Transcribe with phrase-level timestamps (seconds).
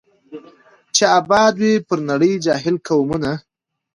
[0.95, 3.31] چي آباد وي پر نړۍ جاهل قومونه